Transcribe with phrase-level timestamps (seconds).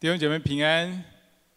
[0.00, 1.04] 弟兄姐妹平安，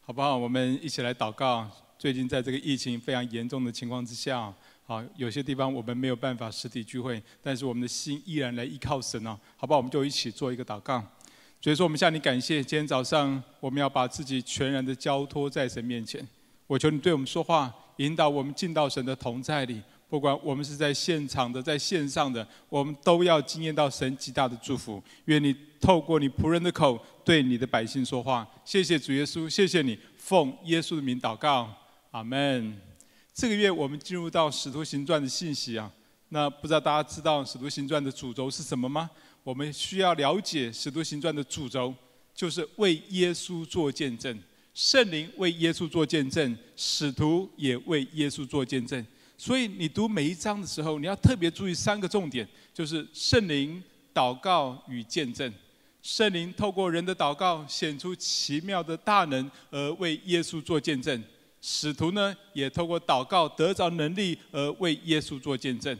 [0.02, 0.36] 好不好？
[0.36, 1.70] 我们一起来祷告。
[2.00, 4.52] 最近在这个疫情非常严重的情况之下，
[4.84, 9.78] 好，有些地方我们没有办法实体聚会，但是我们的心依然来依靠神哦，好不好？
[9.78, 11.04] 我们就一起做一个祷告。
[11.62, 12.64] 所以说，我们向你感谢。
[12.64, 16.28] 今天早上，我们要把自己全然的交托在神面前。
[16.66, 19.80] 我求你对我们说话，引导我们进到神的同在里。
[20.12, 25.02] 不管我们是在现场的，在线上的，我们都要惊艳到神极大的祝福。
[25.24, 28.46] 愿你透过你仆人的口对你的百姓说话。
[28.66, 31.74] 谢谢主耶稣，谢谢你，奉耶稣的名祷告，
[32.12, 32.78] 阿门。
[33.34, 35.90] 这个月我们进入到使徒行传的信息啊，
[36.28, 39.10] 那不知道大家知道使徒行传的主轴是什么吗？
[39.46, 41.96] 我们需要了解使徒行传的主轴，
[42.36, 44.38] 就是为耶稣做见证，
[44.74, 49.06] 圣灵为耶稣做见证，使徒也为耶稣做见证。
[49.44, 53.84] 所以你读每一章的时候，你要特别注意三个重点，就是圣灵、
[54.14, 55.52] 祷告与见证。
[56.04, 61.20] 圣灵透过人的祷告显出奇妙的大能，而为耶稣做见证；
[61.60, 65.98] 使徒呢，也透过祷告得着能力，而为耶稣做见证。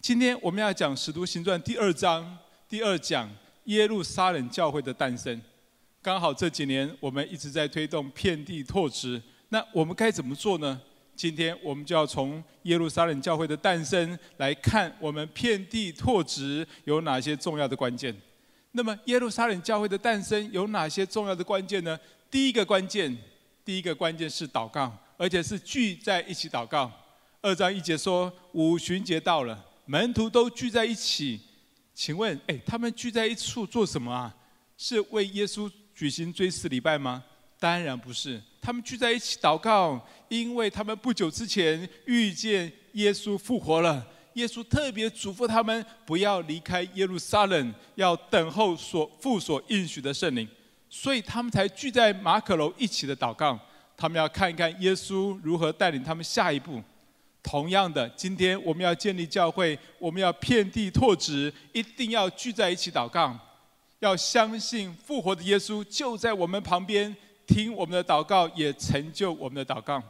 [0.00, 2.36] 今天我们要讲《使徒行传》第二章，
[2.68, 3.30] 第二讲
[3.66, 5.40] 耶路撒冷教会的诞生。
[6.02, 10.80] 刚好这几年我们一直在推动遍地拓殖，那我们该怎么做呢？
[11.20, 18.16] 今天我们就要从耶路撒冷教会的诞生来看，我们遍地拓殖有哪些重要的关键。
[18.72, 22.00] 那么耶路撒冷教会的诞生有哪些重要的关键呢？
[22.30, 23.14] 第一个关键，
[23.62, 26.90] 第一个关键是祷告，而且是聚在一起祷告。
[27.42, 31.38] 二章一节说，五旬节到了，门徒都聚在一起。
[31.92, 34.34] 请问，哎，他们聚在一处做什么啊？
[34.78, 37.22] 是为耶稣举行追思礼拜吗？
[37.58, 38.40] 当然不是。
[38.60, 44.06] 他们聚在一起祷告，因为他们不久之前遇见耶稣复活了。
[44.34, 50.48] 耶稣特别嘱咐他们不要离开耶路撒冷，要等候所父所应许的圣灵，
[50.88, 53.58] 所以他们才聚在马可楼一起的祷告。
[53.96, 56.80] 他们要看一看耶稣如何带领他们下一步。
[57.42, 63.36] 同样的，今天我们要建立教会，我们要遍地拓殖，一定要聚在一起祷告，
[63.98, 67.14] 要相信复活的耶稣就在我们旁边。
[67.50, 70.00] 听我们的祷告，也成就我们的祷告。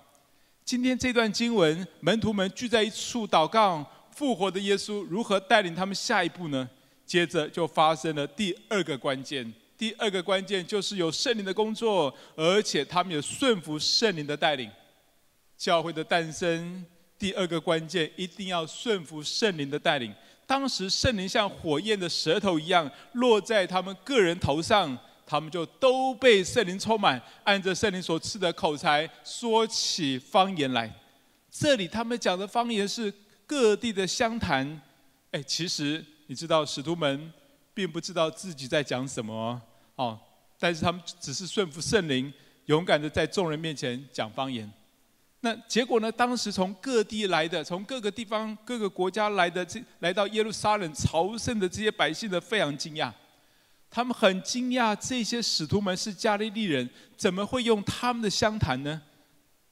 [0.63, 6.69] 今天这段经文，门徒们聚在一处祷告，复活的耶稣如何带领他们下一步呢？
[7.07, 9.51] 接着就发生了第二个关键。
[9.79, 14.71] 第二个关键就是有圣灵的工作，而且他们也顺服圣灵的带领。
[15.57, 16.85] 教会的诞生，
[17.19, 20.15] 第二个关键一定要顺服圣灵的带领。
[20.47, 24.99] 当时圣灵像火焰的舌头一样落在他们个人头上。
[25.31, 30.93] 他们就都被圣灵充满，按着圣灵所赐的口才说起方言来。
[31.49, 33.15] 这里他们讲的方言是
[33.47, 34.81] 各地的乡谈。
[35.31, 37.33] 哎，其实你知道，使徒们
[37.73, 39.63] 并不知道自己在讲什么
[39.95, 40.19] 哦，
[40.59, 42.33] 但是他们只是顺服圣灵，
[42.67, 44.69] 勇敢的在众人面前讲方言。
[45.43, 46.11] 那结果呢？
[46.11, 53.13] 当时从各地来的，从各个地方、各个国家来的，这来到耶路撒冷朝圣的这些百姓呢，非常惊讶。
[53.91, 59.03] 他们很惊讶，这些使徒们是加利利人，怎么会用他们的乡谈呢？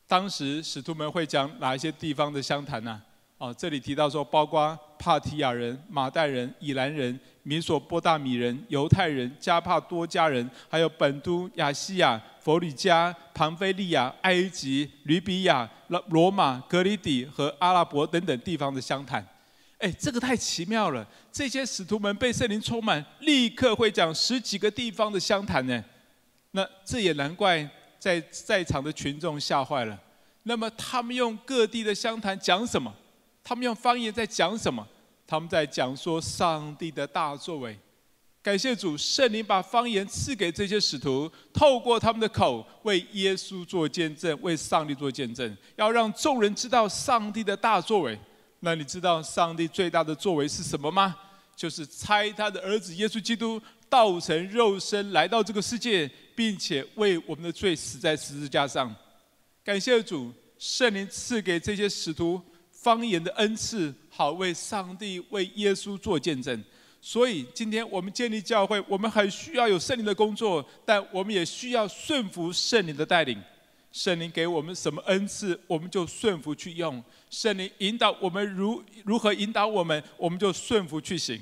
[0.08, 3.00] 当时使徒们会讲哪一些地方的乡谈呢？
[3.38, 19.24] 哦，这里提到说，包括帕提亚人、马代人、以兰人、米索波大米人、犹太人、加帕多加人，还有本都、亚西亚、弗里加、庞菲利亚、埃及、吕比亚、罗罗马、格里底和阿拉伯等等地方的乡谈。
[19.78, 21.06] 哎，这个太奇妙了！
[21.30, 25.84] 这些使徒们被圣灵充满，立刻会讲十几个地方的乡谈呢。
[26.50, 27.68] 那这也难怪
[27.98, 29.96] 在在场的群众吓坏了。
[30.42, 32.92] 那么他们用各地的乡谈讲什么？
[33.44, 34.84] 他们用方言在讲什么？
[35.26, 37.78] 他们在讲说上帝的大作为。
[38.42, 48.18] 感谢主，圣灵把方言赐给这些使徒，透过他们的口为耶稣做见证，为上帝做见证，要让众人知道上帝的大作为。
[48.60, 51.14] 那你知道上帝最大的作为是什么吗？
[51.54, 58.94] 就是差他的儿子耶稣基督道成肉身来到这个世界，并且为我们的罪死在十字架上。
[59.64, 62.40] 感谢主，圣灵赐给这些使徒
[62.70, 66.62] 方言的恩赐，好为上帝、为耶稣做见证。
[67.00, 73.40] 所以今天我们建立教会，我们很需要有圣灵的工作，但我们也需要顺服圣灵的带领。
[73.90, 77.02] 圣灵给我们什么恩赐，我们就顺服去用。
[77.30, 81.40] 圣灵引导我们如如何引导我们，我们就顺服去行。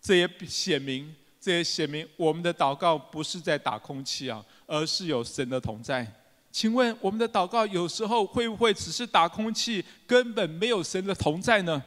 [0.00, 6.06] 这也显明，这也显明我们的祷告不是在打空气啊，而是有神的同在。
[6.52, 11.82] 请问我们的祷告有时候会不会只是打空气，根本没有神的同在呢？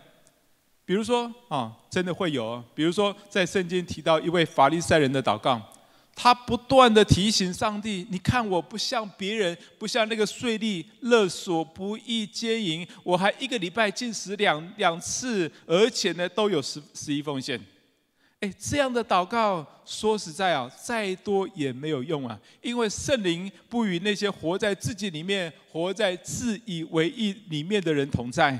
[0.86, 2.48] 比如说啊，真的会有。
[2.48, 5.62] 啊比如说在圣经提到一位法利赛人的祷告，
[6.16, 17.60] 他不断的提醒上帝：“你看我不像别人，不像那个税吏勒索不义奸淫，我还一个礼拜禁食两两次，而且呢都有十十一奉献。”
[18.42, 28.60] 哎，这样的祷告，说实在啊，再多也没有用啊，因为圣灵不与那些活在自己里面、活在自以为义里面的人同在。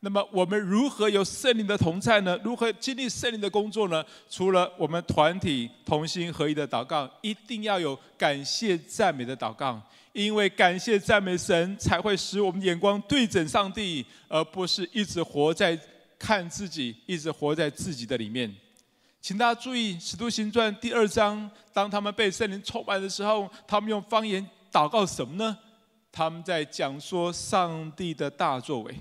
[0.00, 2.38] 那么，我们如何有圣灵的同在呢？
[2.44, 4.04] 如何经历圣灵的工作呢？
[4.28, 9.80] 除了我们团体同心合一的祷告，一定要有感谢赞美的祷告，
[10.12, 15.76] 因为感谢赞美神，才会使我们眼光对准上帝，而不是一直活在
[16.18, 18.54] 看自己，一直活在自己的里面。
[19.20, 25.58] 请大家注意，《使徒行传》第二章，当他们被圣灵充满的时候，他们用方言祷告什么呢？
[26.12, 28.94] 他们在讲说上帝的大作为。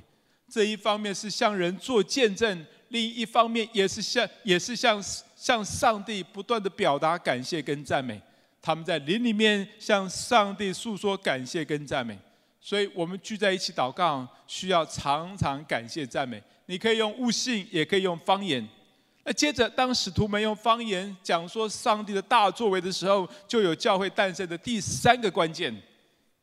[0.55, 5.03] 这一方面是向人做见证，另一方面也是向也是向
[5.35, 8.21] 向上帝不断的表达感谢跟赞美。
[8.61, 12.17] 他们在林里面向上帝诉说感谢跟赞美。
[12.61, 16.41] 所以我们聚在一起祷告，需要常常感谢赞美。
[16.67, 18.65] 你可以用悟性，也可以用方言。
[19.25, 25.75] 那接着，当使徒们用方言讲说上帝的大作为的时候，就有教会诞生的第三个关键。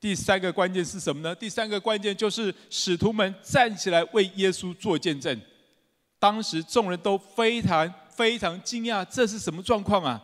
[0.02, 1.32] 第三个关键是什么呢？
[1.32, 5.40] 第三个关键就是使徒们站起来为耶稣做见证。
[6.18, 10.20] 当时众人都非常非常惊讶，这是什么状况啊？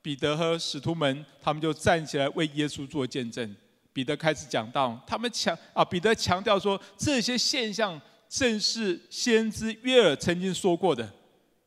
[0.00, 3.54] 彼得和使徒们他们就站起来为耶稣做见证。
[3.92, 8.00] 彼得开始讲道，他们强啊，彼得强调说，这些现象
[8.30, 11.06] 正是先知约尔曾经说过的。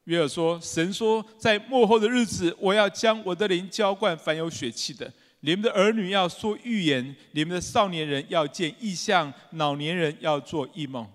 [0.06, 5.14] 约尔说：“神说，在末后的日子，我要将我的灵浇灌凡有血气的。
[5.42, 11.08] 你们的儿女要说预言，你们的少年人要见异象，老年人要做异梦。”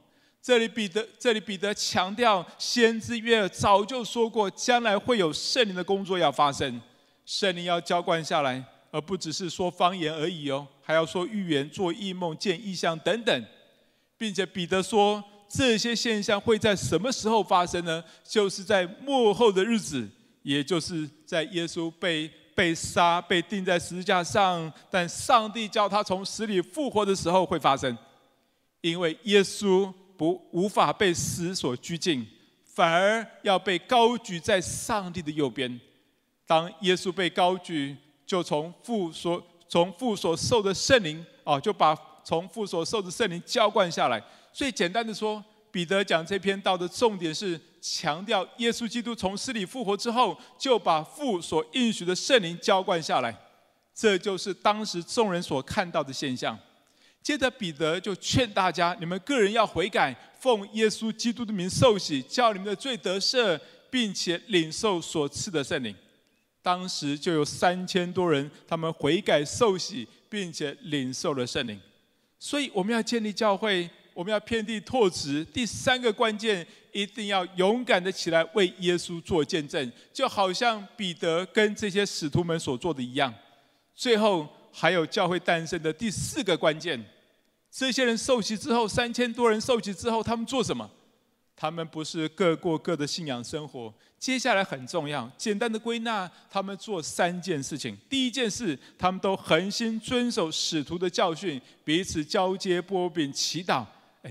[0.42, 6.80] 这里彼得，这里彼得强调，先知约珥早就说过，将来会有圣灵的工作要发生，
[7.24, 8.62] 圣灵要浇灌下来，
[8.92, 13.44] 而不只是说方言而已哦，还要说预言、做异梦、见异象等等，
[14.16, 15.24] 并且彼得说。
[15.48, 18.02] 这些现象会在什么时候发生呢？
[18.24, 20.08] 就是在末后的日子，
[20.42, 27.96] 也就是在耶稣被被杀、被钉在十字架上，但上帝叫他从死里复活的时候会发生。
[28.80, 32.26] 因为耶稣不无法被死所拘禁，
[32.64, 35.80] 反而要被高举在上帝的右边。
[36.46, 44.22] 当耶稣被高举，就从父所从父所受的圣灵啊，就把从父所受的圣灵浇灌下来。
[44.52, 53.32] 最简单的说，彼得讲这篇道的重点是强调耶稣基督从死里复活之后，就把父所应许的圣灵浇灌下来，
[53.94, 56.58] 这就是当时众人所看到的现象。
[57.22, 65.94] 接着彼得就劝大家：你们个人要悔改，奉耶稣基督的名受洗，叫你们的罪得赦，并且领受所赐的圣灵。
[66.60, 71.80] 当时就有三千多人，他们悔改受洗，并且领受了圣灵。
[72.40, 73.88] 所以我们要建立教会。
[74.16, 75.44] 我们要遍地拓殖。
[75.44, 83.32] 第三个关键，一定要勇敢的起来为耶稣做见证，就好像彼得跟这些使徒们所做的一样。
[83.94, 86.98] 最后还有教会诞生的第四个关键，
[87.70, 90.90] 这些人受洗之后，三千多人受洗之后，他们做什么？
[91.54, 93.92] 他们不是各过各的信仰生活。
[94.18, 97.94] 接下来很重要，简单的归纳，他们做三件事情。
[98.08, 103.84] 第一件事，他们都恒心遵守使徒的教训，彼此交接波饼祈祷。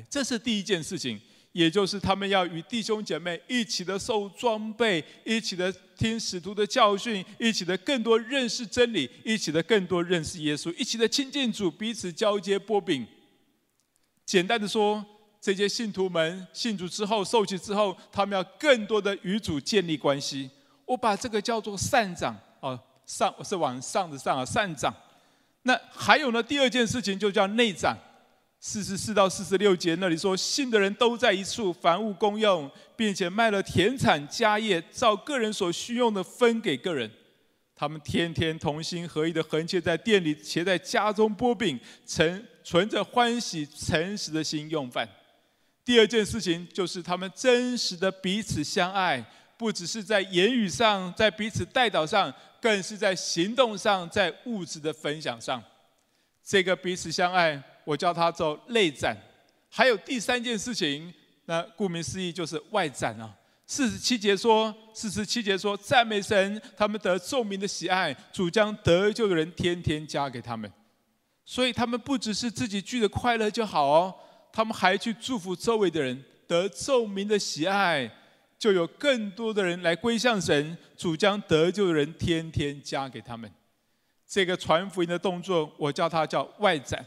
[0.09, 1.19] 这是第一件事情，
[1.51, 13.05] 也就是他们要与弟兄姐妹一起的受装备，一起的听使徒的教训，一起的更多认识真理，一起的更多认识耶稣，一起的亲近主，彼此交接波饼。
[14.25, 15.05] 简单的说，
[15.39, 20.49] 这些信徒们信主之后，受洗之后，他们要更多的与主建立关系。
[20.85, 24.93] 我把这个叫做善长哦，上是往上的上啊，善长。
[25.61, 27.97] 那还有呢，第二件事情就叫内长。
[28.67, 37.07] 四十四到四十六节那里说，信的人都在一处，凡物公用，并且卖了田产家业，照个人所需用的分给个人。
[37.75, 45.07] 他们天天同心合意的恒切在店里，且在家中拨饼，存存着欢喜诚实的心用饭。
[45.85, 49.23] 第二件事情就是他们真实的彼此相爱，
[49.59, 55.63] 不只是在言语上，在彼此代祷上，更是在行动上，在物质的分享上。
[56.43, 57.63] 这个彼此相爱。
[57.85, 59.15] 我叫他做内展，
[59.69, 61.13] 还有第三件事情，
[61.45, 63.33] 那顾名思义就是外展啊。
[63.67, 70.71] 四十七节说，四十七节说，赞美神，他们得众民的喜爱，主将得救的人天天加给他们。
[71.45, 74.13] 所以他们不只是自己聚的快乐就好哦，
[74.51, 78.07] 他们还去祝福周围的人，得众民的喜爱，
[78.57, 83.51] 就有更多的人来归向神，主将得救的人天天加给他们。
[84.27, 87.03] 这个传福音的动作，我叫它叫外展。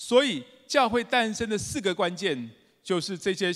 [0.00, 2.48] 所以教会诞生的四个关键，
[2.84, 3.52] 就是这些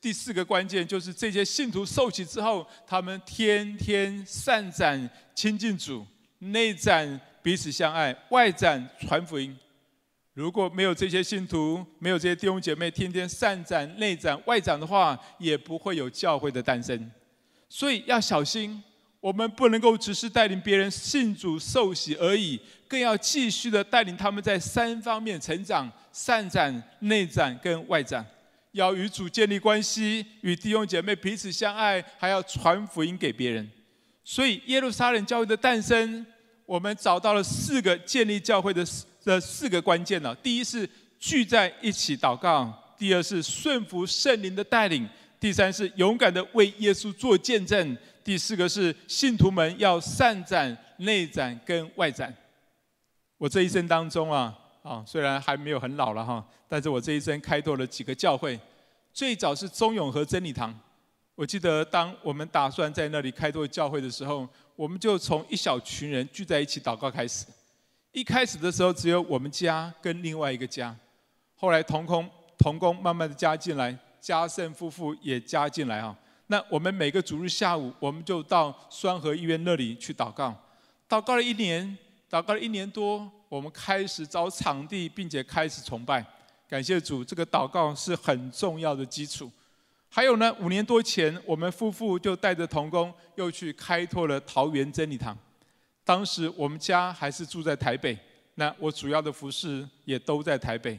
[0.00, 6.06] 第四个关键，就是这些信徒受洗之后，他们天天善展亲近主，
[6.38, 9.54] 内展彼此相爱，外展传福音。
[10.32, 17.10] 如果没有这些信徒，没有这些弟兄姐妹天天善展、内展、外展的话，也不会有教会的诞生。
[17.68, 18.82] 所以要小心，
[19.24, 28.22] 我们不能够只是带领别人信主受洗而已，更要继续的带领他们在三方面成长：散展、内展跟外展。
[28.72, 33.66] 要与主建立关系，与弟兄姐妹彼此相爱，还要传福音给别人。
[34.22, 36.26] 所以耶路撒冷教会的诞生，
[36.66, 38.86] 我们找到了四个建立教会的。
[39.24, 40.86] 的四个关键呢，第一是
[41.18, 45.08] 聚在一起祷告，第二是顺服圣灵的带领，
[45.40, 52.34] 第三是勇敢的为耶稣做见证，第四个是信徒们要善展、内展跟外展。
[53.36, 58.58] 我这一生当中啊，啊虽然还没有很老了哈，但是我这一生开拓了几个教会，
[59.12, 60.74] 最早是中永和真理堂。
[61.34, 67.44] 我记得当我们打算在那里开拓教会的时候，我们就从一小群人聚在一起祷告开始。
[68.12, 70.96] 一开始的时候，只有我们家跟另外一个家，
[71.56, 76.16] 后来同工同工慢慢的加进来，嘉盛夫妇也加进来啊。
[76.54, 80.56] 那我们每个主日下午，我们就到双和医院那里去祷告，
[81.08, 81.98] 祷告了一年，
[82.30, 86.24] 祷告了一年多，我们开始找场地，并且开始崇拜。
[86.68, 89.50] 感谢主，这个祷告是很重要的基础。
[90.08, 95.36] 还有呢，五年多前，我们夫妇就带着童工又去开拓了桃园真理堂。
[96.04, 98.16] 当时我们家还是住在台北，
[98.54, 100.96] 那我主要的服饰也都在台北。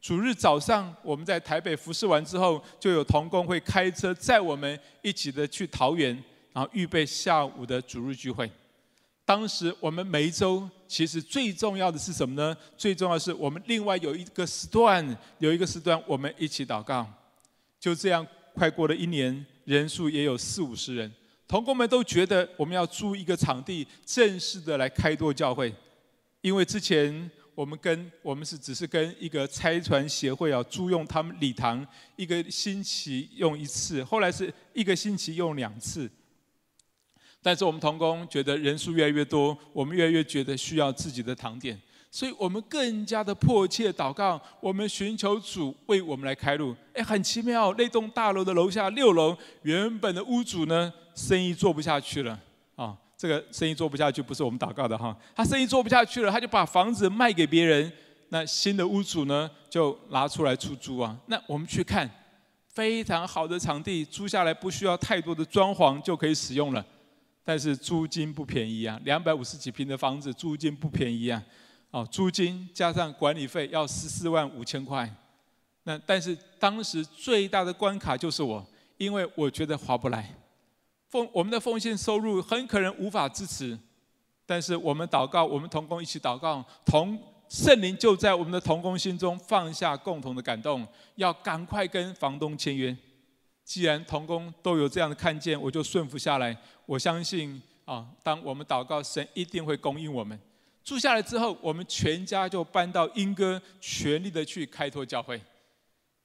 [0.00, 6.12] 主日早上我们在台北服侍完之后，就有同工会开车载我们一起的去桃园，
[6.52, 8.50] 然后预备下午的主日聚会。
[9.24, 12.56] 当时我们每一周其实最重要的是什么呢？
[12.76, 15.04] 最重要的是我们另外有一个时段，
[15.38, 17.06] 有一个时段我们一起祷告。
[17.78, 21.12] 就这样，快过了一年，人数也有四五十人。
[21.46, 25.74] 同工们都觉得我们要租一个场地，正式的来开拓教会，
[26.40, 31.84] 因为之前我们跟我们是只是跟一个拆船协会啊租用他们礼堂，
[32.14, 36.08] 一个星期用一次，后来是一个星期用两次。
[37.42, 41.76] 但是我们同工觉得人数越来越多，我们越来越觉得需要自己的堂点。
[42.12, 46.76] 所以我们更加的迫切祷告，我们寻求主为我们来开路。
[46.94, 52.38] 哎，很奇妙，那栋大楼的楼下六楼原本的屋主呢，生意做不下去了
[52.76, 52.96] 啊。
[53.18, 57.92] 这个生意做不下去不是我们祷告的哈，他生意做不下去了，他就把房子卖给别人。
[58.28, 61.18] 那新的屋主呢，就拿出来出租啊。
[61.26, 62.08] 那我们去看，
[62.68, 66.86] 非常好的场地，租下来不需要太多的装潢就可以使用了，
[67.42, 71.42] 但是租金不便宜啊，两百五十几平的房子租金不便宜啊。
[71.90, 75.10] 哦，租金加上管理费要十四万五千块，
[75.84, 78.64] 那但是当时最大的关卡就是我，
[78.98, 80.32] 因为我觉得划不来，
[81.08, 83.78] 奉我们的奉献收入很可能无法支持，
[84.44, 92.94] 但是我们祷告，我们同工一起祷告，同圣灵就在我们的同工心中放下共同的感动，要赶快跟房东签约。
[93.64, 96.56] 既然同工都有这样的看见，我就顺服下来。
[96.86, 100.38] 我相信啊，当我们祷告，神一定会供应我们。
[100.84, 105.40] 住下来之后，我们全家就搬到莺歌，全力的去开拓教会。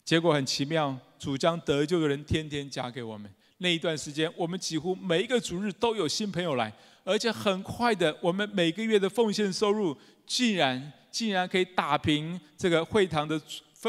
[0.05, 3.29] 结果很奇妙，主将得救的人天天加给我们。
[3.63, 6.71] 那一段时间，我们几乎每一个主日都有新朋友来，
[7.05, 13.41] 而且很快的，我们每个月的奉献收入竟然竟然可以打平这个会堂的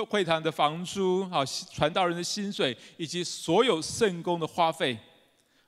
[0.08, 4.96] 会堂的房租、啊传道人的薪水以及所有圣工的花费，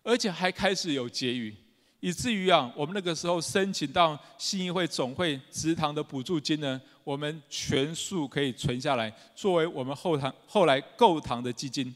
[0.05, 1.53] 而且还开始有结余。
[1.99, 11.93] 以至于啊，我们那个时候申请到信义会总会植堂的补助金呢，我们全数可以存下来，作为我们后堂后来购堂的基金。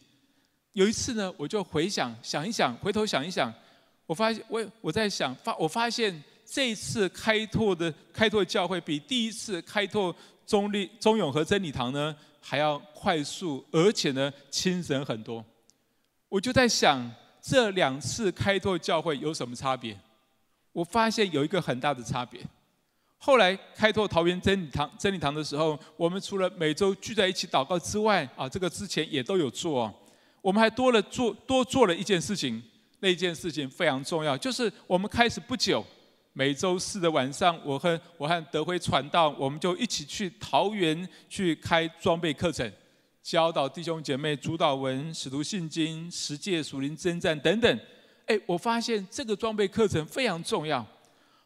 [0.72, 3.52] 有一次呢，我就回想想一想，回头想一想，
[4.06, 10.14] 我发现我我在想发，我发现这一次开拓的开拓教会比第一次开拓
[10.46, 15.44] 中立中永和真理堂呢还要快速，而且呢轻省很多。
[16.28, 17.10] 我就在想。
[17.42, 19.98] 这两次开拓教会有什么差别？
[20.72, 22.38] 我发现有一个很大的差别。
[23.16, 29.90] 后来开拓桃园真理堂真理堂的时候，我们除了每周聚在一起祷告之外，啊，这个之前也都有做。
[30.42, 32.62] 我们还多了做多做了一件事情，
[33.00, 35.84] 那件事情非常重要，就是我们开始不久，
[36.32, 42.70] 每周四的晚上，我和我和德辉传道，我们就一起去桃园去开装备课程。
[43.22, 47.80] 教导弟兄姐妹主祷文、使徒信经、十诫属灵征战等等。
[48.26, 50.86] 哎，我发现这个装备课程非常重要。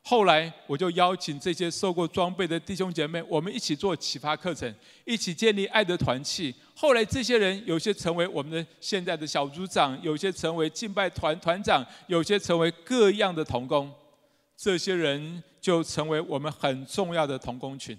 [0.06, 4.72] 后来我就邀请这些受过装备的弟兄姐妹，我们一起做启发课程，
[5.06, 6.54] 一起建立爱的团契。
[6.76, 13.90] 后来这些人有些成为我们的现在的小组长，有些成为敬拜团团长，有些成为各样的同工。
[14.54, 17.98] 这些人就成为我们很重要的同工群。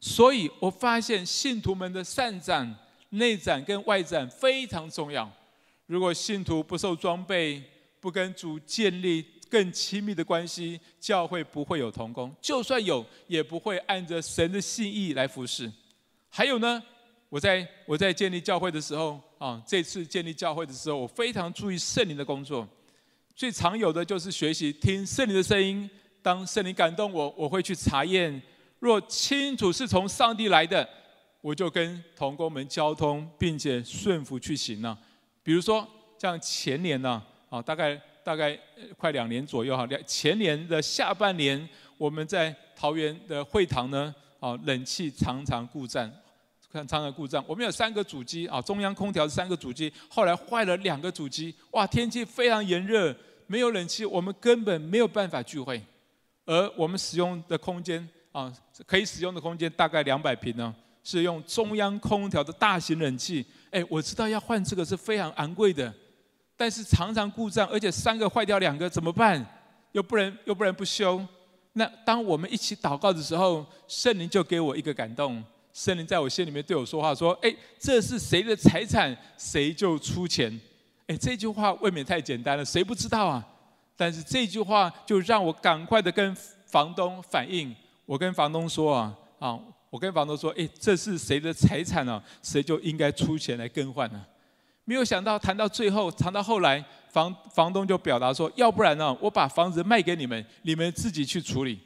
[0.00, 2.76] 所以我发现信徒们的善长、
[3.08, 5.30] 内长跟外长非常重要。
[5.86, 7.62] 如果信徒不受装备，
[8.00, 15.70] 不跟主建立更亲密的关系，教会不会有同工，就算有，也不会按着神的心意来服侍。
[16.30, 16.82] 还有呢，
[17.28, 22.66] 我在我在建立教会的时候啊，这次建立教会的时候，我非常注意圣灵的工作。
[23.36, 25.90] 最常有的就是学习听圣灵的声音。
[26.22, 28.40] 当圣灵感动我，我会去查验。
[28.78, 30.88] 若清楚是从上帝来的，
[31.42, 34.98] 我就跟同工们交通，并且顺服去行了。
[35.42, 38.00] 比如说，像前年呢，啊，大概。
[38.24, 38.58] 大概
[38.96, 46.10] 快两年左右哈，两前年的下半年，我们在桃园的会堂呢，啊，冷气常常故障，
[46.72, 47.44] 看常常故障。
[47.46, 53.14] 我们有三个主机啊，中央空调三个主机，后来坏了两个主机，哇，天气非常炎热，
[53.46, 55.82] 没有冷气，我们根本没有办法聚会。
[56.44, 58.52] 而我们使用的空间啊，
[58.86, 60.74] 可以使用的空间大概两百平呢，
[61.04, 63.44] 是用中央空调的大型冷气。
[63.70, 65.92] 哎，我知道要换这个是非常昂贵的。
[66.62, 69.44] 但是常常故障，而且三个坏掉两个怎么办？
[69.90, 71.20] 又不能又不能不修。
[71.72, 75.42] 那当我们一起祷告的时候，圣灵就给我一个感动。
[75.72, 80.60] 圣灵在我心里面对我说话，说：“哎，这是谁的财产，谁就出钱。”
[81.08, 83.44] 哎，这句话未免太简单了，谁不知道啊？
[83.96, 86.32] 但是这句话就让我赶快的跟
[86.66, 87.74] 房东反映。
[88.06, 89.58] 我跟房东说啊，啊，
[89.90, 92.22] 我跟房东说：“哎，这是谁的财产呢？
[92.40, 94.24] 谁就应该出钱来更换呢？”
[94.84, 101.78] 没有想到，谈到最后，谈到后来，房房东就表达说：“要不然呢，我把房子卖给你们，你们自己去处理。”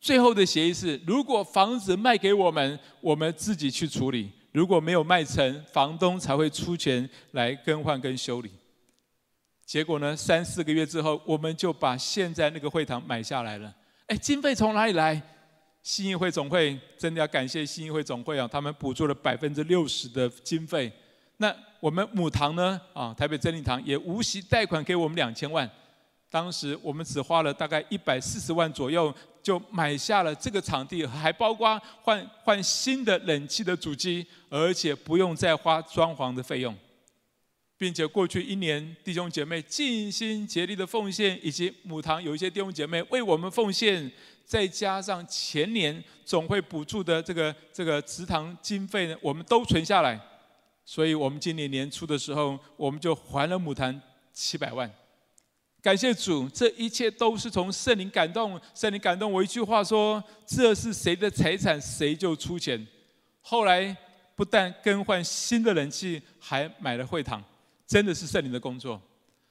[0.00, 8.50] 最后的协议是：如果房子卖给我们，我们自己去处理；如果没有卖成，房东才会出钱来更换跟修理。
[9.64, 13.72] 结果呢，三四个月之后，我们就把现在那个会堂买下来了。
[14.08, 15.22] 哎，经费从哪里来？
[15.84, 20.92] 新义会总会真的要感谢新义会总会啊，他们补助了百分之六十的经费。
[21.42, 22.80] 那我们母堂呢？
[22.92, 25.68] 啊，台北真理堂也无息贷款给我们两千万。
[26.30, 36.72] 当时我们只花了大概一百四十万左右，就买下了这个场地，还包括换换新的冷气的主机，而且不用再花装潢的费用，
[37.76, 44.08] 并且过去一年弟兄姐妹尽心竭力的奉献，以及母堂有一些弟兄姐妹为我们奉献，
[44.44, 50.20] 再加上前年总会补助的这个这个祠堂经费呢，我们都存下来。
[50.84, 54.00] 所以我们今年年初的时候，我们就还了母坛
[54.32, 54.90] 七百万。
[55.80, 58.60] 感谢主，这一切都是从圣灵感动。
[58.74, 62.86] 圣灵感动我一句话说：“这是谁的财产，谁就出钱。”
[63.42, 63.96] 后来
[64.36, 67.42] 不但更换新的冷气，还买了会堂，
[67.86, 69.00] 真的是圣灵的工作。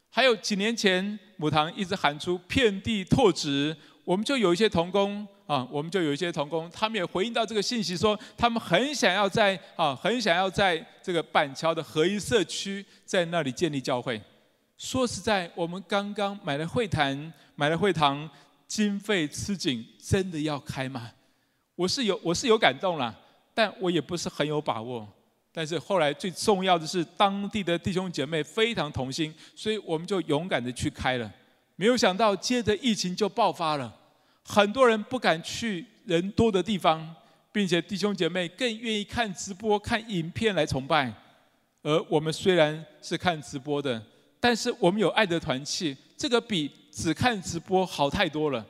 [0.10, 5.28] 还有几年前，母堂一直喊出遍地拓殖，我们就有一些童工。
[5.52, 14.22] 啊，我们就有一些同工，他们也回应到这个信息，说他们很想要在啊，很想要在这个板桥的合一社区，在那里建立教会。
[14.78, 18.30] 说实在，我们刚刚买了会坛，买了会堂，
[18.66, 21.12] 经费吃紧，真的要开吗？
[21.76, 23.14] 我是有，我是有感动了，
[23.54, 25.06] 但我也不是很有把握。
[25.52, 31.30] 但是后来最重要的是，当地的弟兄姐妹非常同心，所以我们就勇敢的去开了。
[31.76, 33.98] 没有想到，接着疫情就爆发了。
[34.44, 37.16] 很多人不敢去人多的地方，
[37.52, 41.14] 并且弟兄姐妹更愿意看直播、看影片来崇拜。
[41.84, 44.02] 而我们虽然是看直播的，
[44.40, 48.66] 但是我们有爱的团契，这个比只看直播好太多了。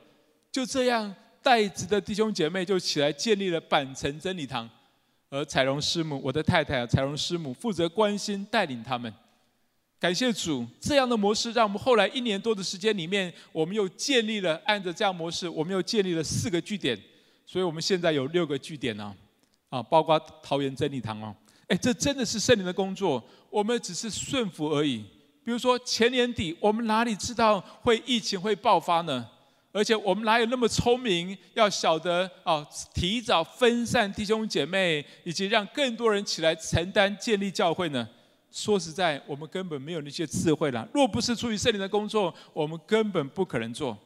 [0.50, 4.68] 就这样，代职的弟兄姐妹就起来建立了板城真理堂，
[5.28, 9.12] 而彩荣师母，我的太太啊，彩荣师母负责关心带领他们。
[10.02, 17.00] 感谢主，这样的模式让我们后来一年多的时间里面，我们又建立了按着这样模式，我们又建立了四个据点，
[17.46, 19.14] 所以我们现在有六个据点呢，
[19.68, 21.32] 啊，包括桃园真理堂哦，
[21.68, 25.04] 哎，这真的是圣灵的工作，我们只是顺服而已。
[25.44, 29.24] 比如说前年底，我们哪里知道会疫情会爆发呢？
[29.70, 38.08] 而且我们哪有那么聪明，要晓得啊，提早分散弟兄姐妹，以及让更多人起来承担建立教会呢？
[38.52, 40.86] 说实在，我们根本没有那些智慧了。
[40.92, 43.98] 若不是出于圣灵的工作，我们根本不可能做。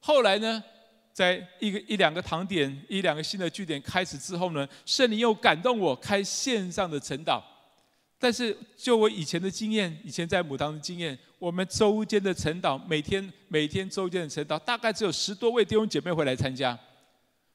[0.00, 0.64] 后来呢，
[1.12, 7.40] 在一个一两个堂点、一两个新的据点开始之后呢，圣灵又感动我开线上的晨祷。
[8.18, 16.78] 但是就我以前的经验，以前在母堂的经验，我们周间的晨祷，每天每天周间的晨祷，大概只有十多位弟兄姐妹会来参加。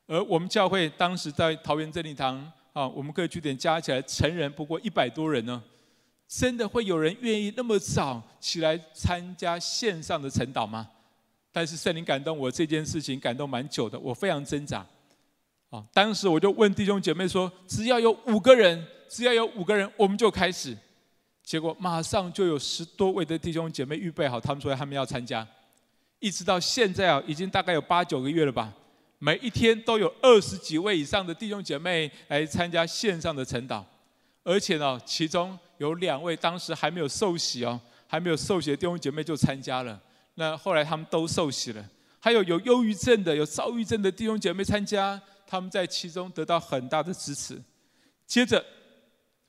[0.05, 2.39] 而我们教会当时在桃园真理堂
[2.73, 5.61] 啊，我们各据点加起来成人不过一百多人呢，
[6.27, 10.89] 真的会有人愿意那么早起来参加线上的晨祷吗？
[11.51, 14.85] 但是圣灵感动我这件事情感动蛮久的，我非常挣扎。
[15.69, 20.77] 啊，当时我就问弟兄姐妹说：“只要有五个人，只要有五个人，我们就开始。”
[21.43, 25.47] 结果马上就有十多位的弟兄姐妹预备好，他们说他们要参加。
[26.19, 28.73] 一直到现在啊，已经大概有八九个月了吧。
[29.19, 33.83] 每一天都有二十几位以上的弟兄姐妹来参加线上的晨祷，
[34.47, 40.01] 而且呢，其中有两位当时还没有受洗哦，还没有受洗的弟兄姐妹就参加了。
[40.35, 41.85] 那后来他们都受洗了。
[42.17, 45.21] 还有有忧郁症的、有躁郁症的弟兄姐妹参加。
[45.45, 47.61] 他们在其中得到很大的支持。
[48.25, 48.63] 接着，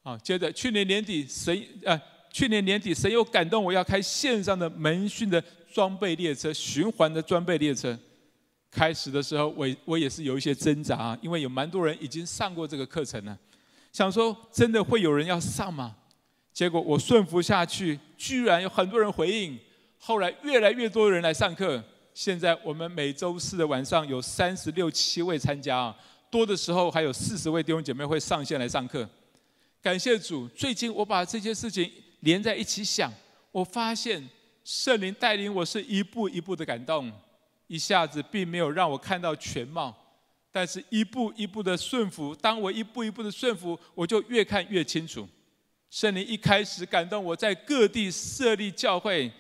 [0.03, 2.01] 啊，接着去年年底神呃，
[2.33, 7.97] 去年年底神又感动我要开线上的门训的装备列车，循环的装备列车。
[8.71, 13.37] 开始的时候，我我也是有一些挣扎啊，因为有蛮多人已经上过这个课程了，
[13.99, 15.97] 想说真的会有人要上吗？
[16.53, 19.59] 结果我顺服下去，居然有很多人回应。
[19.99, 21.83] 后来越来越多人来上课。
[22.15, 25.97] 现在我们每周四的晚上有三十六七位参加啊，
[26.31, 29.09] 多的时候还有四十位弟兄姐妹会上线来上课。
[29.83, 33.13] 感谢主，最近我把这些事情连在一起想，
[33.51, 34.23] 我发现
[34.63, 37.11] 圣灵带领我是一步一步的感动，
[37.67, 39.93] 一下子并没有让我看到全貌，
[40.51, 42.35] 但是一步一步的顺服。
[42.35, 45.29] 当我一步一步的顺服，我就越看越清楚。
[45.91, 49.31] 圣灵一开始感动我在各地设立教会，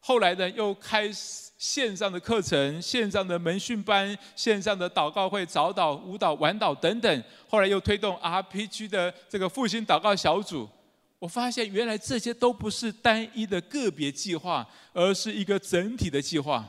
[0.00, 1.10] 后来呢又开。
[1.58, 10.68] 线上的课程、线上的门训班、线上的祷告会、早祷、舞蹈、晚祷等等，后来又推动 RPG 的这个复兴祷告小组。
[11.18, 16.68] 我发现原来这些都不是单一的个别计划，而是一个整体的计划。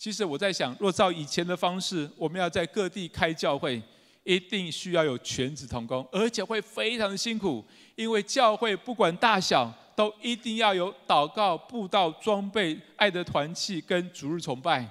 [0.00, 3.82] 其实我在想，若照以前的方式，我们要在各地开教会，
[4.24, 7.62] 一定需要有全职同工，而且会非常的辛苦，
[7.96, 9.70] 因为教会不管大小。
[9.96, 14.88] 都一定要有祷告、布道、装备、爱的团契跟逐日崇拜，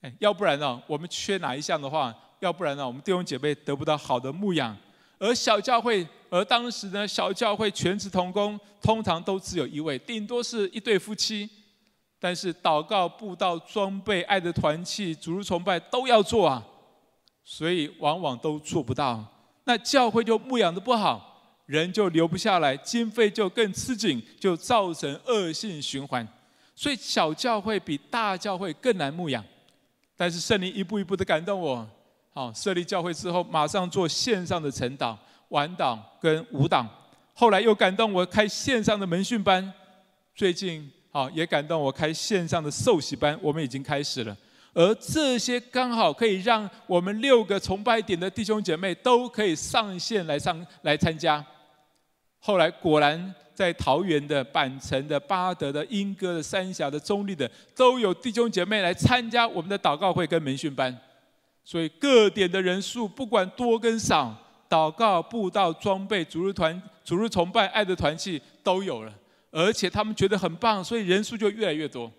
[0.00, 4.74] 哎，要不然呢，我们缺哪一项的话，要不然呢，我们弟兄姐妹得不到好的牧养。
[5.18, 11.46] 而小教会，而当时呢，小教会全职同工通常都只有一位，顶多是一对夫妻。
[12.22, 16.64] 但是祷告、布道、装备、爱的团契、主日崇拜都要做啊，
[17.42, 19.24] 所以往往都做不到。
[19.64, 21.30] 那教会就牧养的不好。
[21.66, 26.26] 人就留不下来，经费就更吃紧，就造成恶性循环。
[26.76, 29.42] 所以小教会比大教会更难牧养。
[30.16, 31.88] 但是圣灵一步一步的感动我，
[32.32, 35.16] 好设立教会之后，马上做线上的晨祷、
[35.48, 36.86] 晚祷跟午祷。
[37.32, 39.72] 后来又感动我开线上的门训班，
[40.34, 44.34] 最近好也感动我开线上的受洗班，我们已经开始了。
[44.72, 51.44] 而这些刚好可以让我们六个崇拜点的弟兄姐妹都可以上线来上来参加。
[52.38, 60.98] 后来果然在桃园的、板城的、八德的、莺歌的、三峡的、中坜的，都有弟兄姐妹来参加我们的祷告会跟门训班。
[61.62, 64.34] 所以各点的人数不管多跟少，
[64.70, 69.12] 祷告、布道、装备、主日团、主日崇拜、爱的团契都有了，
[69.52, 72.10] 而且他们觉得很棒，所以人数就越来越多。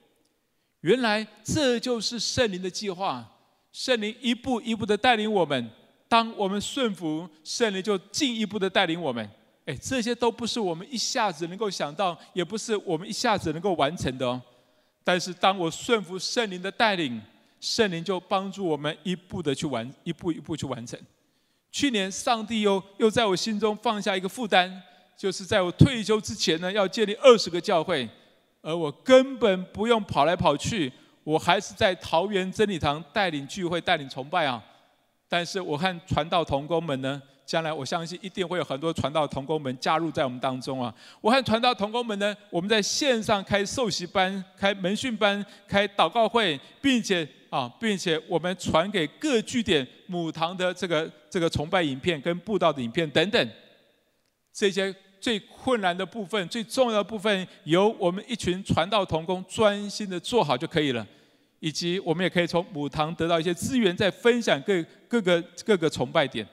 [0.80, 3.26] 原来这就是圣灵的计划，
[3.72, 5.70] 圣灵一步一步的带领我们。
[6.08, 9.28] 当我们顺服，圣灵就进一步的带领我们。
[9.66, 14.40] 哎，这些都不是我们一下子能够想到，也不是我们一下子能够完成的哦。
[15.04, 17.20] 但是当我顺服圣灵的带领，
[17.60, 21.00] 圣灵就帮助我们一步的去完，一步一步去完成。
[21.72, 24.84] 去年上帝又又在我心中放下一个负担，
[25.24, 28.06] 就是在我退休之前呢，要建立二十个教会。
[28.62, 30.92] 而我根本不用跑来跑去，
[31.24, 34.62] 我还是在桃园真理堂带领聚会、带领崇拜啊。
[35.30, 40.94] 但是我看传道同工们呢，将来我相信一定会有很多传道同工们加入在我们当中啊。
[41.22, 53.50] 我看传道同工们呢，我们在线上开受洗班、开门训班、开祷告会，并且啊，并且我们传给各据点母堂的这个这个崇拜影片跟布道的影片等等，
[54.52, 54.94] 这些。
[55.24, 61.08] 最困难的部分，最重要的部分，由我们一群传道同工专心的做好就可以了。
[61.62, 66.46] 以及我们也可以从母堂得到一些资源，再分享各各个各个崇拜点。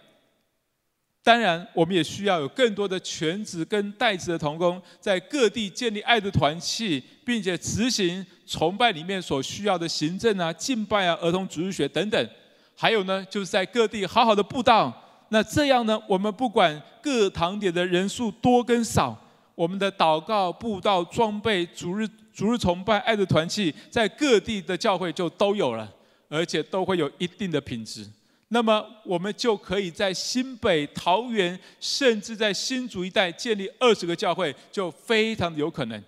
[1.21, 12.31] 当然，我们也需要有更多的全职跟代职的同工，在各地建立爱的团契，并且执行崇拜里面所需要的行政啊、敬拜啊、儿童主日学等等。
[12.77, 14.97] 还有呢，就是在各地好好的布道。
[15.31, 19.17] 那这样呢，我们不管各堂点的人数多跟少，
[19.55, 25.91] 我们的祷告、布道、装备、主日主日崇拜、爱的团契，在各地的教会就都有了，
[26.29, 28.07] 而且都会有一定的品质。
[28.49, 36.03] 那么，我们就可以在新北、桃园，甚至在新竹一带建立二十个教会，就非常有可能。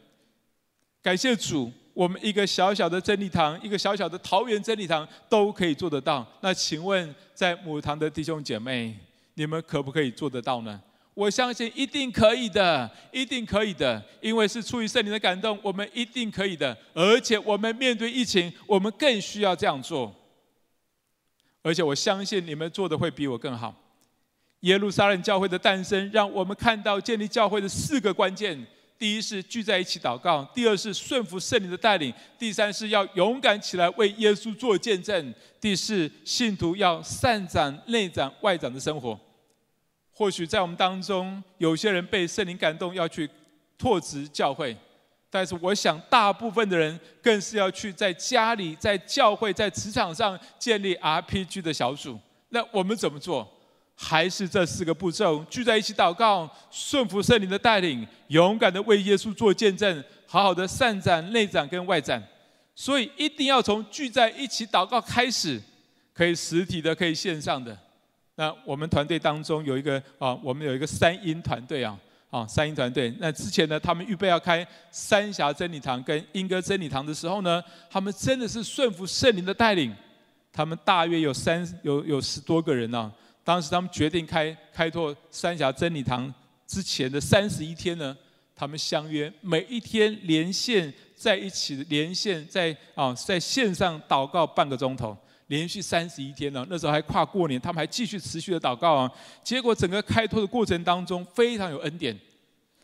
[1.00, 6.26] 感谢主，我们一个小小的真理堂，一个小小的桃园真理堂都可以做得到。
[6.40, 8.96] 那请问，在母堂的弟兄姐妹，
[9.34, 10.80] 你们可不可以做得到呢？
[11.14, 16.74] 我相信一定可以的，一定可以的，因为是出于圣灵的感动，我们一定可以的。
[16.94, 20.14] 而且我们面对疫情，我们更需要这样做。
[21.62, 23.74] 而且我相信你们做的会比我更好。
[24.60, 28.58] 耶路撒冷教会的诞生，让我们看到建立教会的四个关键：
[28.98, 39.18] 第一是聚在一起祷告；第二是顺服圣灵的带领；第三是要勇敢起来为耶稣做见证；第四，信徒要善长内长外长的生活。
[40.12, 43.28] 或许在我们当中，有些人被圣灵感动要去
[43.76, 44.76] 拓殖教会，
[45.28, 52.20] 但是我想大部分的人更是要去在家里、在教会、在职场上建立 RPG 的小组。
[52.50, 53.50] 那我们怎么做？
[53.94, 62.20] 还是这四个步骤：聚在一起祷告，顺服圣灵的带领，勇敢的为耶稣做见证，好好的善长内长跟外长。
[62.74, 65.60] 所以一定要从聚在一起祷告开始，
[66.14, 67.76] 可以实体的，可以线上的。
[68.34, 71.96] 那我们团队当中有一个啊，我们有一个三英团队啊，
[72.30, 73.14] 啊三英团队。
[73.20, 79.94] 那之前呢，他们预备要开三峡真理堂跟英歌真理堂的时候呢，他们真的是顺服圣灵的带领。
[80.50, 83.12] 他们大约有三有有十多个人呢、
[83.44, 86.32] 当时他们决定开开拓三峡真理堂
[86.66, 88.16] 之前的三十一天呢，
[88.54, 95.16] 他们相约每一天连线在一起，连线在啊在线上祷告半个钟头。
[95.48, 99.10] 连续三十一天呢，那时候还跨过年，他们还继续持续的祷告啊。
[99.44, 102.18] 结果整个开拓的过程当中非常有恩典。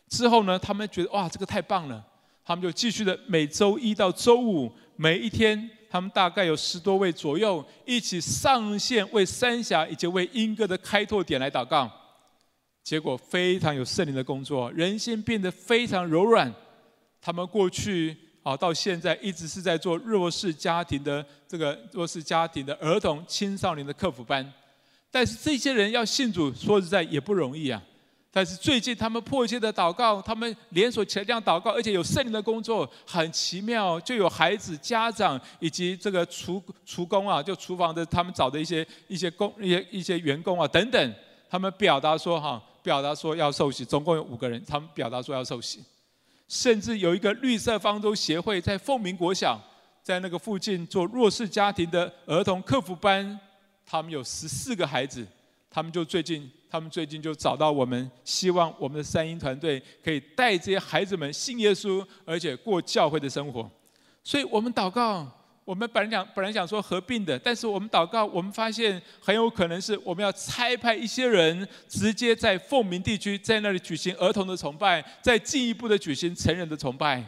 [0.07, 2.05] 之后呢，他们觉得哇，这个太棒了，
[2.45, 11.91] 他们就继续的每周一到周五，每一天，他们大概有十多位左右一起上线为三峡以及为英歌的开拓点来祷告。
[12.83, 16.53] 结果非常有圣灵的工作，人心变得非常柔软。
[17.21, 18.15] 他们过去。
[18.41, 24.53] 啊，到现在一直是在做弱势家庭的这个弱势家庭的儿童青少年的客服班，
[25.11, 27.83] 但是这些人要信主，说实在也不容易啊。
[28.31, 41.15] 但是最近他们迫切的祷告，他们连锁起来这样祷告，而且有圣灵的工作，很奇妙，就有孩子、家长以及这个厨厨工啊，就厨房的他们找的一些一些工一些一些员工啊等等，
[41.49, 45.83] 他们表达说哈，表达说要受洗，总共有五个人，他们表达说要受洗。
[46.47, 49.59] 甚至有一个绿色方舟协会在凤鸣国小，
[50.03, 53.39] 在那个附近做弱势家庭的儿童课辅班，
[53.85, 55.27] 他们有十四个孩子，
[55.69, 63.69] 他们就最近，他们最近就找到我们，希望我们的三英团队可以带这些孩子们信耶稣，而且过教会的生活，
[64.23, 65.27] 所以我们祷告。
[65.65, 77.23] 我们本来想本来想说合并的，但是我们祷告，我们发现很有可能是我们要拆派一些人，直接在凤鸣地区在那里举行儿童的崇拜，再进一步的举行成人的崇拜。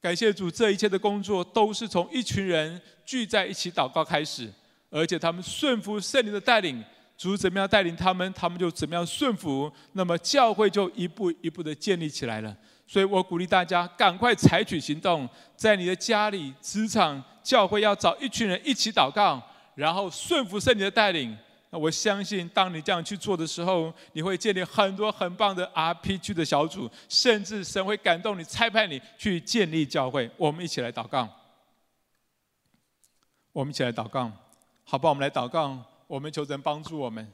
[0.00, 4.52] 感谢主，这一切的工作都是从一群人聚在一起祷告开始，
[4.90, 6.82] 而且他们顺服圣灵的带领，
[7.16, 12.56] 主怎么样带领他们，他们就怎么样顺服，那么教会就一步一步的建立起来了。
[12.86, 19.42] 所以我鼓励大家赶快采取行动，在你的家里、职场、教会要找一群人一起祷告，
[19.74, 21.36] 然后顺服圣灵的带领。
[21.70, 30.30] 那我相信，当你这样去做的时候，你会建立很多很棒的 RPG 的小组，甚至神会感动你，差派你去建立教会。
[30.36, 31.28] 我们一起来祷告，
[33.52, 34.30] 我们一起来祷告，
[34.84, 35.08] 好吧？
[35.08, 37.26] 我们来祷告，我们求神帮助我们，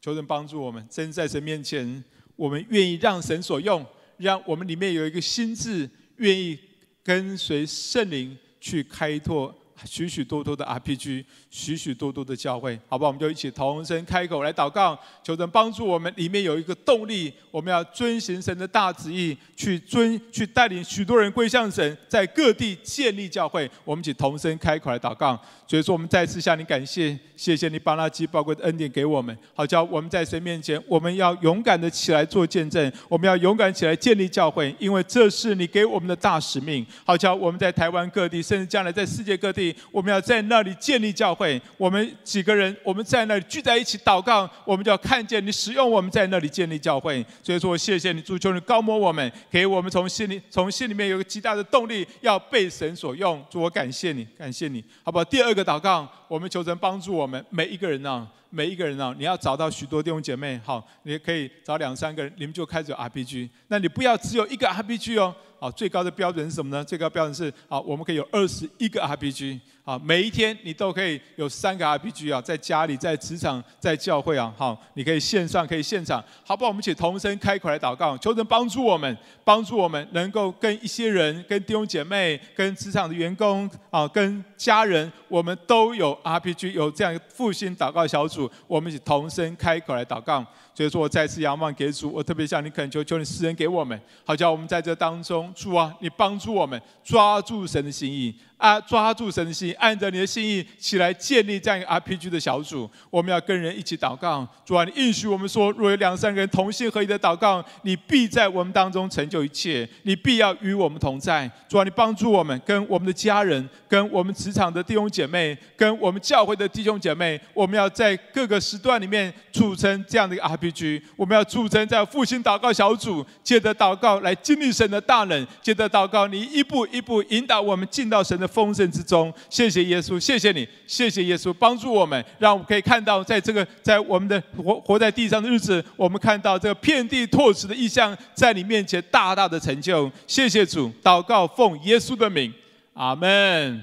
[0.00, 2.02] 求神帮助我们，真在神面前，
[2.36, 3.84] 我们愿意让神所用。
[4.16, 6.58] 让我们里面有一个心智，愿意
[7.02, 9.52] 跟随圣灵去开拓。
[9.84, 13.08] 许许多多的 RPG，许许多多的教会，好不好？
[13.08, 16.12] 我们就一起同声开口来祷告，求神帮助我们。
[16.16, 23.68] 里面有一个动力，我们要遵行神的大旨意，去遵去带领许多人归向神，在各地建立教会。
[23.84, 25.40] 我们一起同声开口来祷告。
[25.66, 36.86] 所以说，我们再次向你感谢，谢谢你把那极宝贵的恩典给我们，好叫我们在神面前，我们要勇敢的起来做见证，我们要勇敢起来建立教会，因为这是你给我们的大使命。
[37.04, 39.63] 好叫我们在台湾各地，甚至将来在世界各地。
[39.92, 41.60] 我们要在那里建立教会。
[41.76, 47.24] 我们几个人，我们在那里聚在一起祷告，我们就要看见你使用我们在那里建立教会。
[47.42, 53.44] 所以说，我谢谢你，主，求你膏摸我们，给我们从心里从心里面有个极大的动力，要被神所用。
[53.48, 55.24] 主，我感谢你，感谢你，好不好？
[55.24, 58.28] 第二个祷告，我们求神帮助我们每一个人呢、啊。
[58.50, 63.48] 每一个人啊，你要找到许多弟兄姐妹，好，你可以找两三个人，你们就开始 RPG。
[63.66, 66.84] 那你不要只有一个 RPG 哦，啊，最高的标准是什么呢？
[66.84, 69.58] 最高标准是，啊，我们可以有二十一个 RPG。
[69.86, 76.68] 好，每一天你都可以有三个 RPG 啊，在家里、在职场、在教会啊，好，你可以线上，可以现场，好不好？
[76.68, 90.42] 我们一起同声开口来祷告，求神帮助我们，帮助我们能够跟一些人、跟弟兄姐妹、跟职场的员工啊、跟家人，我们都有 RPG，有这样一个复兴祷告小组，我们一起同声开口来祷告。
[90.76, 98.34] 所以说我再次仰望给主，我特别向你恳求，求你施恩给我们，好叫我们在这当中，主啊，你帮助我们抓住神的心意。
[98.56, 98.80] 啊！
[98.80, 102.90] 抓住神的心，按着你的心意起来建立这样一个 RPG 的小组。
[103.10, 104.46] 我们要跟人一起祷告。
[104.64, 109.88] 主啊，你应许我们说，若有两三个人同心合意的祷告，你必在我们当中成就一切。
[110.02, 111.50] 你必要与我们同在。
[111.68, 121.02] 主啊，你帮助我们，跟我们的家人，跟我们职场的弟兄姐妹，跟我们教会的弟兄姐妹，我们要在各个时段里面组成这样的一个 RPG。
[121.16, 140.10] 我们要组成在复兴祷告小组，借着祷告来经历神的大能，借着祷告，你一步一步引导我们进到神的丰盛之中，谢谢谢耶稣，谢谢你，谢谢耶稣帮助我们，让我们可以看到，在这个在我们的活活在地上的日子，我们看到这个遍地拓殖的意象在你面前大大的成就。
[140.26, 142.52] 谢谢主，祷告奉耶稣的名，
[142.92, 143.82] 阿门。